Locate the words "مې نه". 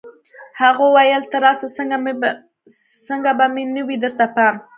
3.53-3.81